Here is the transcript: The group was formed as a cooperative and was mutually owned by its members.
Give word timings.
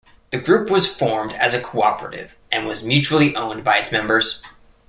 The 0.31 0.39
group 0.39 0.71
was 0.71 0.91
formed 0.91 1.31
as 1.33 1.53
a 1.53 1.61
cooperative 1.61 2.35
and 2.51 2.65
was 2.65 2.83
mutually 2.83 3.35
owned 3.35 3.63
by 3.63 3.77
its 3.77 3.91
members. 3.91 4.41